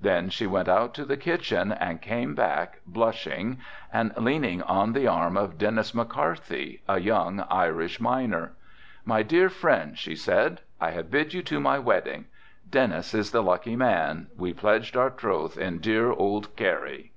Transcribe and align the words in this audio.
Then 0.00 0.28
she 0.30 0.46
went 0.46 0.68
out 0.68 0.94
to 0.94 1.04
the 1.04 1.16
kitchen 1.16 1.72
and 1.72 2.00
came 2.00 2.36
back 2.36 2.78
blushing 2.86 3.58
and 3.92 4.12
leaning 4.16 4.62
on 4.62 4.92
the 4.92 5.08
arm 5.08 5.36
of 5.36 5.58
Dennis 5.58 5.92
McCarthy, 5.92 6.82
a 6.88 7.00
young 7.00 7.40
Irish 7.50 7.98
miner. 8.00 8.52
"My 9.04 9.24
dear 9.24 9.48
friends," 9.48 9.98
she 9.98 10.14
said, 10.14 10.60
"I 10.80 10.92
have 10.92 11.10
bid 11.10 11.34
you 11.34 11.42
to 11.42 11.58
my 11.58 11.80
wedding. 11.80 12.26
Dennis 12.70 13.12
is 13.12 13.32
the 13.32 13.42
lucky 13.42 13.74
man, 13.74 14.28
we 14.36 14.52
pledged 14.52 14.96
our 14.96 15.10
troth 15.10 15.58
in 15.58 15.78
dear 15.80 16.12
old 16.12 16.54
Kerry." 16.54 17.10